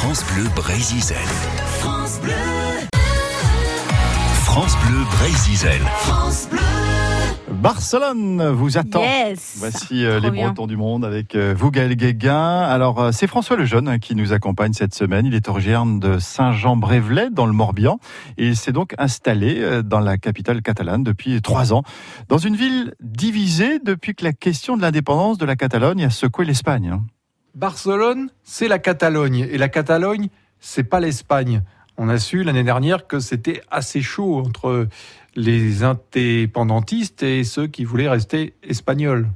France 0.00 0.24
Bleu 0.32 0.48
Brésil. 0.56 1.14
France 1.78 2.20
Bleu. 2.22 2.32
France 4.44 4.74
Bleu 4.86 5.04
Brésil. 5.18 5.68
France 5.98 6.48
Bleu. 6.50 6.58
Barcelone 7.50 8.48
vous 8.48 8.78
attend. 8.78 9.02
Yes. 9.02 9.56
Voici 9.58 10.06
euh, 10.06 10.18
les 10.18 10.30
bien. 10.30 10.46
Bretons 10.46 10.66
du 10.66 10.78
monde 10.78 11.04
avec 11.04 11.34
euh, 11.34 11.54
vous 11.54 11.70
Gaël 11.70 11.94
Guéguin. 11.96 12.62
Alors 12.62 12.98
euh, 12.98 13.12
c'est 13.12 13.26
François 13.26 13.56
Lejeune 13.56 13.88
hein, 13.88 13.98
qui 13.98 14.14
nous 14.14 14.32
accompagne 14.32 14.72
cette 14.72 14.94
semaine. 14.94 15.26
Il 15.26 15.34
est 15.34 15.50
originaire 15.50 15.84
de 15.84 16.18
Saint-Jean-Brévelay 16.18 17.28
dans 17.30 17.44
le 17.44 17.52
Morbihan 17.52 17.98
et 18.38 18.46
il 18.46 18.56
s'est 18.56 18.72
donc 18.72 18.94
installé 18.96 19.56
euh, 19.58 19.82
dans 19.82 20.00
la 20.00 20.16
capitale 20.16 20.62
catalane 20.62 21.04
depuis 21.04 21.42
trois 21.42 21.74
ans, 21.74 21.82
dans 22.30 22.38
une 22.38 22.56
ville 22.56 22.94
divisée 23.02 23.78
depuis 23.80 24.14
que 24.14 24.24
la 24.24 24.32
question 24.32 24.78
de 24.78 24.82
l'indépendance 24.82 25.36
de 25.36 25.44
la 25.44 25.56
Catalogne 25.56 26.04
a 26.04 26.10
secoué 26.10 26.46
l'Espagne. 26.46 26.88
hein. 26.88 27.02
Barcelone, 27.54 28.30
c'est 28.42 28.68
la 28.68 28.78
Catalogne. 28.78 29.46
Et 29.50 29.58
la 29.58 29.68
Catalogne, 29.68 30.28
c'est 30.60 30.84
pas 30.84 31.00
l'Espagne. 31.00 31.62
On 31.96 32.08
a 32.08 32.18
su 32.18 32.42
l'année 32.42 32.64
dernière 32.64 33.06
que 33.06 33.18
c'était 33.20 33.62
assez 33.70 34.00
chaud 34.00 34.38
entre 34.38 34.86
les 35.36 35.84
indépendantistes 35.84 37.22
et 37.22 37.44
ceux 37.44 37.66
qui 37.66 37.84
voulaient 37.84 38.08
rester 38.08 38.54
espagnols. 38.62 39.28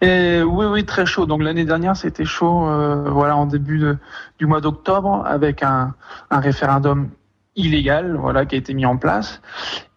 Oui, 0.00 0.66
oui, 0.66 0.84
très 0.84 1.06
chaud. 1.06 1.26
Donc 1.26 1.42
l'année 1.42 1.64
dernière, 1.64 1.96
c'était 1.96 2.24
chaud, 2.24 2.68
euh, 2.68 3.10
voilà, 3.10 3.36
en 3.36 3.46
début 3.46 3.78
de- 3.78 3.98
du 4.38 4.46
mois 4.46 4.60
d'octobre, 4.60 5.24
avec 5.26 5.62
un, 5.62 5.94
un 6.30 6.38
référendum 6.40 7.08
illégal, 7.56 8.16
voilà, 8.16 8.46
qui 8.46 8.54
a 8.54 8.58
été 8.58 8.72
mis 8.74 8.86
en 8.86 8.96
place. 8.96 9.40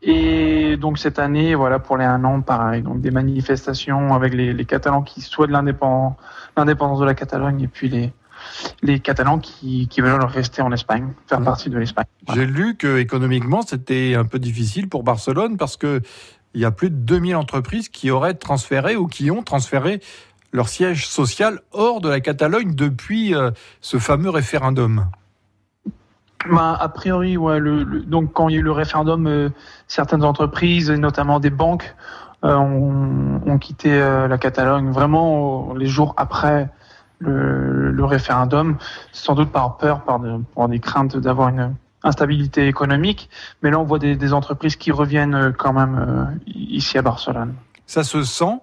Et 0.02 0.78
donc 0.78 0.98
cette 0.98 1.20
année, 1.20 1.54
voilà, 1.54 1.78
pour 1.78 1.98
les 1.98 2.06
un 2.06 2.24
an, 2.24 2.42
pareil. 2.42 2.82
Donc 2.82 3.02
des 3.02 3.12
manifestations 3.12 4.16
avec 4.16 4.34
les, 4.34 4.54
les 4.54 4.66
Catalans 4.66 5.04
qui 5.04 5.22
souhaitent 5.22 5.52
l'indépendance, 5.52 6.16
l'indépendance 6.58 7.00
de 7.00 7.06
la 7.06 7.14
Catalogne, 7.14 7.62
et 7.62 7.68
puis 7.68 7.90
les 7.90 8.14
les 8.82 9.00
Catalans 9.00 9.38
qui, 9.38 9.88
qui 9.88 10.02
veulent 10.02 10.24
rester 10.26 10.64
en 10.64 10.72
Espagne, 10.72 11.14
faire 11.28 11.44
partie 11.44 11.70
de 11.70 11.78
l'Espagne. 11.78 12.06
Voilà. 12.26 12.42
J'ai 12.42 12.48
lu 12.48 12.76
que 12.76 12.98
économiquement, 12.98 13.62
c'était 13.62 14.16
un 14.16 14.26
peu 14.26 14.40
difficile 14.40 14.90
pour 14.90 15.04
Barcelone 15.04 15.58
parce 15.58 15.78
que 15.78 16.02
il 16.56 16.60
y 16.62 16.66
a 16.66 16.72
plus 16.72 16.90
de 16.90 16.96
2000 16.96 17.36
entreprises 17.36 17.88
qui 17.88 18.10
auraient 18.10 18.34
transféré 18.34 18.96
ou 18.96 19.06
qui 19.06 19.30
ont 19.30 19.44
transféré 19.44 20.02
leur 20.54 20.70
siège 20.70 21.08
social 21.08 21.62
hors 21.72 22.02
de 22.02 22.10
la 22.10 22.20
Catalogne 22.20 22.74
depuis 22.74 23.36
euh, 23.36 23.52
ce 23.80 24.00
fameux 24.00 24.32
référendum. 24.32 25.06
Ben, 26.50 26.76
a 26.80 26.90
priori, 26.90 27.38
ouais, 27.38 27.60
le, 27.60 27.84
le- 27.84 28.02
donc 28.02 28.34
quand 28.34 28.50
il 28.50 28.54
y 28.56 28.58
a 28.58 28.60
eu 28.62 28.64
le 28.64 28.72
référendum, 28.72 29.28
euh, 29.28 29.50
certaines 29.88 30.24
entreprises, 30.24 30.90
notamment 30.90 31.40
des 31.40 31.52
banques, 31.52 31.96
ont, 32.44 33.42
ont 33.46 33.58
quitté 33.58 33.92
euh, 33.94 34.28
la 34.28 34.38
Catalogne 34.38 34.92
vraiment 34.92 35.72
euh, 35.72 35.78
les 35.78 35.88
jours 35.88 36.14
après 36.18 36.70
le, 37.20 38.04
référendum, 38.04 38.78
sans 39.12 39.36
doute 39.36 39.52
par 39.52 39.78
peur, 39.78 40.02
par, 40.02 40.20
de- 40.20 40.42
par 40.56 40.68
des 40.68 40.80
craintes 40.80 41.18
d'avoir 41.18 41.50
une 41.50 41.76
instabilité 42.04 42.68
économique. 42.68 43.30
Mais 43.62 43.70
là, 43.70 43.80
on 43.80 43.84
voit 43.84 44.00
des, 44.00 44.34
entreprises 44.34 44.76
qui 44.76 44.92
reviennent 44.92 45.36
euh, 45.36 45.52
quand 45.52 45.74
même 45.74 45.98
euh, 46.00 46.26
ici 46.48 46.98
à 46.98 47.02
Barcelone. 47.04 47.54
Ça 47.86 48.04
se 48.04 48.24
sent 48.24 48.60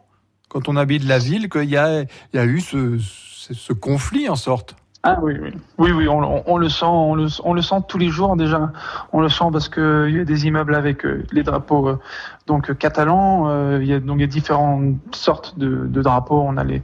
quand 0.49 0.69
on 0.69 0.77
habite 0.77 1.05
la 1.05 1.19
ville 1.19 1.49
qu'il 1.49 1.65
y 1.65 1.73
y 1.73 1.77
a 1.77 2.45
eu 2.45 2.61
ce, 2.61 2.99
ce 2.99 3.73
conflit 3.73 4.29
en 4.29 4.37
sorte? 4.37 4.75
Ah 5.05 5.19
oui, 5.23 5.35
oui, 5.79 5.93
oui, 5.93 6.09
on, 6.09 6.19
on- 6.19 6.43
on 6.47 6.57
le 6.59 6.69
sent, 6.69 6.85
on 6.85 7.15
le, 7.15 7.27
on 7.45 7.55
le 7.55 7.63
sent 7.63 7.77
tous 7.87 7.99
les 7.99 8.09
jours 8.09 8.37
déjà. 8.37 8.73
On 9.13 9.21
le 9.21 9.29
sent 9.29 9.45
parce 9.53 9.69
que 9.69 10.07
il 10.09 10.17
y 10.17 10.21
a 10.21 10.25
des 10.25 10.47
immeubles 10.47 10.75
avec 10.75 11.07
euh, 11.07 11.25
les 11.31 11.45
drapeaux 11.45 11.89
euh, 11.89 11.99
donc 12.47 12.69
euh, 12.71 12.75
catalans. 12.75 13.79
il 13.79 13.87
y 13.87 13.93
a 13.95 14.01
donc 14.01 14.19
il 14.21 14.27
différentes 14.27 14.97
sortes 15.15 15.57
de, 15.59 15.87
drapeaux. 16.03 16.43
On 16.45 16.57
a 16.57 16.65
les 16.65 16.83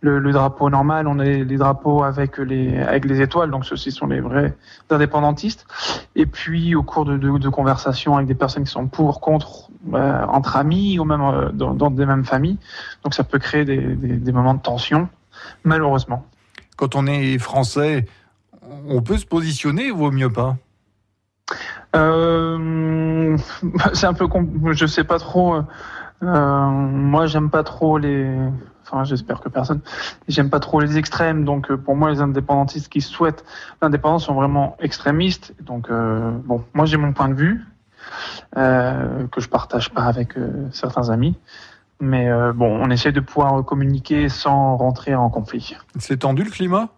le, 0.00 0.20
le 0.20 0.30
drapeau 0.30 0.70
normal, 0.70 1.08
on 1.08 1.18
a 1.18 1.24
les, 1.24 1.44
drapeaux 1.56 2.04
avec 2.04 2.38
les 2.38 2.78
avec 2.80 3.04
les 3.04 3.20
étoiles. 3.20 3.50
Donc 3.50 3.64
ceux-ci 3.64 3.90
sont 3.90 4.06
les 4.06 4.20
vrais 4.20 4.56
indépendantistes. 4.90 5.66
Et 6.14 6.26
puis 6.26 6.76
au 6.76 6.84
cours 6.84 7.04
de, 7.04 7.16
de, 7.16 7.48
conversations 7.48 8.14
avec 8.14 8.28
des 8.28 8.36
personnes 8.36 8.62
qui 8.64 8.70
sont 8.70 8.86
pour, 8.86 9.20
contre, 9.20 9.70
entre 9.92 10.56
amis 10.56 11.00
ou 11.00 11.04
même 11.04 11.50
dans, 11.54 11.90
des 11.90 12.06
mêmes 12.06 12.24
familles. 12.24 12.58
Donc 13.02 13.14
ça 13.14 13.24
peut 13.24 13.40
créer 13.40 13.64
des, 13.64 13.78
des 13.78 14.32
moments 14.32 14.54
de 14.54 14.62
tension, 14.62 15.08
malheureusement. 15.64 16.24
Quand 16.78 16.94
on 16.94 17.08
est 17.08 17.38
français, 17.38 18.06
on 18.88 19.02
peut 19.02 19.18
se 19.18 19.26
positionner, 19.26 19.90
vaut 19.90 20.12
mieux 20.12 20.30
pas? 20.30 20.56
Euh, 21.96 23.36
c'est 23.94 24.06
un 24.06 24.14
peu, 24.14 24.28
je 24.70 24.86
sais 24.86 25.02
pas 25.02 25.18
trop. 25.18 25.56
euh, 26.22 26.66
moi, 26.70 27.26
j'aime 27.26 27.50
pas 27.50 27.64
trop 27.64 27.98
les. 27.98 28.32
Enfin, 28.84 29.02
j'espère 29.02 29.40
que 29.40 29.48
personne. 29.48 29.80
J'aime 30.28 30.50
pas 30.50 30.60
trop 30.60 30.78
les 30.78 30.98
extrêmes. 30.98 31.44
Donc, 31.44 31.68
euh, 31.68 31.76
pour 31.76 31.96
moi, 31.96 32.10
les 32.12 32.20
indépendantistes 32.20 32.88
qui 32.88 33.00
souhaitent 33.00 33.44
l'indépendance 33.82 34.26
sont 34.26 34.34
vraiment 34.34 34.76
extrémistes. 34.78 35.56
Donc, 35.60 35.90
bon, 35.90 36.64
moi, 36.74 36.86
j'ai 36.86 36.96
mon 36.96 37.12
point 37.12 37.28
de 37.28 37.34
vue 37.34 37.64
que 38.54 39.40
je 39.40 39.48
partage 39.48 39.90
pas 39.90 40.04
avec 40.04 40.34
certains 40.70 41.10
amis. 41.10 41.36
Mais 42.00 42.28
euh, 42.28 42.52
bon, 42.52 42.78
on 42.80 42.90
essaie 42.90 43.12
de 43.12 43.20
pouvoir 43.20 43.64
communiquer 43.64 44.28
sans 44.28 44.76
rentrer 44.76 45.14
en 45.14 45.30
conflit. 45.30 45.76
C'est 45.98 46.18
tendu 46.18 46.44
le 46.44 46.50
climat? 46.50 46.90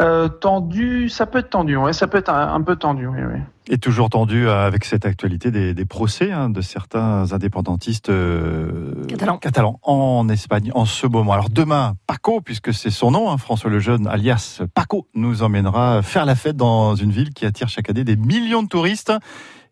Euh, 0.00 0.28
tendu, 0.28 1.08
ça 1.08 1.26
peut 1.26 1.38
être 1.38 1.50
tendu. 1.50 1.76
Ouais, 1.76 1.92
ça 1.92 2.08
peut 2.08 2.18
être 2.18 2.30
un, 2.30 2.54
un 2.54 2.60
peu 2.62 2.74
tendu. 2.74 3.06
Oui, 3.06 3.20
oui. 3.20 3.38
Et 3.68 3.78
toujours 3.78 4.10
tendu 4.10 4.48
euh, 4.48 4.66
avec 4.66 4.84
cette 4.84 5.06
actualité 5.06 5.52
des, 5.52 5.74
des 5.74 5.84
procès 5.84 6.32
hein, 6.32 6.50
de 6.50 6.60
certains 6.60 7.32
indépendantistes 7.32 8.08
euh, 8.08 9.06
Catalans. 9.40 9.78
en 9.82 10.28
Espagne 10.28 10.72
en 10.74 10.86
ce 10.86 11.06
moment. 11.06 11.32
Alors 11.32 11.50
demain, 11.50 11.94
Paco, 12.08 12.40
puisque 12.40 12.74
c'est 12.74 12.90
son 12.90 13.12
nom, 13.12 13.30
hein, 13.30 13.36
François 13.36 13.70
Lejeune, 13.70 14.08
alias 14.08 14.62
Paco, 14.74 15.06
nous 15.14 15.44
emmènera 15.44 16.02
faire 16.02 16.24
la 16.24 16.34
fête 16.34 16.56
dans 16.56 16.96
une 16.96 17.12
ville 17.12 17.32
qui 17.32 17.46
attire 17.46 17.68
chaque 17.68 17.88
année 17.88 18.02
des 18.02 18.16
millions 18.16 18.64
de 18.64 18.68
touristes. 18.68 19.12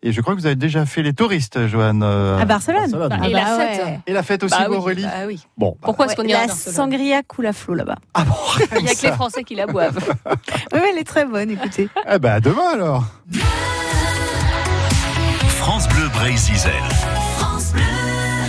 Et 0.03 0.11
je 0.13 0.21
crois 0.21 0.33
que 0.33 0.39
vous 0.39 0.47
avez 0.47 0.55
déjà 0.55 0.85
fait 0.87 1.03
les 1.03 1.13
touristes, 1.13 1.67
Joanne. 1.67 2.01
euh, 2.03 2.39
À 2.39 2.45
Barcelone. 2.45 2.89
Barcelone. 2.89 3.19
Ah 3.21 3.27
Et 3.29 3.33
bah 3.33 3.39
la 3.43 3.57
ouais. 3.57 3.67
fête. 3.75 3.99
Et 4.07 4.13
la 4.13 4.23
fête 4.23 4.43
aussi, 4.43 4.57
Bah 4.57 4.65
oui, 4.69 4.75
Aurélie 4.77 5.03
bah 5.03 5.11
oui. 5.27 5.39
Bon, 5.57 5.71
bah, 5.73 5.77
Pourquoi 5.83 6.07
est-ce 6.07 6.15
qu'on 6.15 6.23
à 6.23 6.47
La 6.47 6.47
sangria 6.47 7.21
coule 7.21 7.45
à 7.45 7.53
flot 7.53 7.75
là-bas. 7.75 7.97
ah 8.15 8.23
bon, 8.23 8.33
Il 8.79 8.83
n'y 8.83 8.89
a 8.89 8.95
que 8.95 9.01
les 9.05 9.11
Français 9.11 9.43
qui 9.43 9.53
la 9.55 9.67
boivent. 9.67 9.99
Oui, 10.73 10.79
elle 10.91 10.97
est 10.97 11.03
très 11.03 11.25
bonne, 11.25 11.51
écoutez. 11.51 11.87
Eh 12.11 12.17
ben, 12.17 12.31
à 12.33 12.39
demain 12.39 12.71
alors 12.73 13.03
France 15.59 15.87
Bleu 15.89 16.07
Brésil. 16.13 16.55